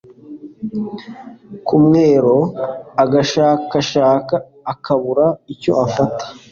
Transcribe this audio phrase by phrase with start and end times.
[1.65, 2.37] ku mwero,
[3.03, 4.35] agashakashaka
[4.73, 6.23] akabura icyo afata